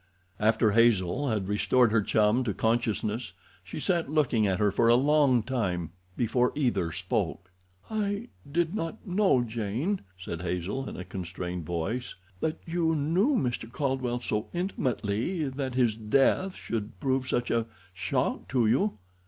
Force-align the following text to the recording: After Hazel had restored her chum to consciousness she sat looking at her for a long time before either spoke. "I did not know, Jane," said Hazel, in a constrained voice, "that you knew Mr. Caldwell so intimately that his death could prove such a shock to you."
After 0.39 0.71
Hazel 0.71 1.29
had 1.29 1.47
restored 1.47 1.91
her 1.91 2.01
chum 2.01 2.43
to 2.45 2.55
consciousness 2.55 3.33
she 3.63 3.79
sat 3.79 4.09
looking 4.09 4.47
at 4.47 4.57
her 4.57 4.71
for 4.71 4.87
a 4.87 4.95
long 4.95 5.43
time 5.43 5.91
before 6.17 6.51
either 6.55 6.91
spoke. 6.91 7.51
"I 7.87 8.29
did 8.51 8.73
not 8.73 9.05
know, 9.05 9.43
Jane," 9.43 10.01
said 10.17 10.41
Hazel, 10.41 10.89
in 10.89 10.97
a 10.97 11.05
constrained 11.05 11.67
voice, 11.67 12.15
"that 12.39 12.57
you 12.65 12.95
knew 12.95 13.35
Mr. 13.37 13.71
Caldwell 13.71 14.21
so 14.21 14.47
intimately 14.53 15.47
that 15.47 15.75
his 15.75 15.93
death 15.93 16.57
could 16.67 16.99
prove 16.99 17.27
such 17.27 17.51
a 17.51 17.67
shock 17.93 18.47
to 18.47 18.65
you." 18.65 18.97